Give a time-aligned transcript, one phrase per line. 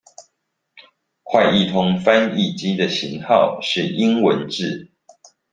[1.21, 4.89] 快譯通翻譯機的型號是英文字